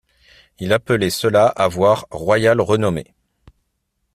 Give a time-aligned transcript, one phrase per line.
[0.57, 3.13] Il appelait cela avoir «royale renommée».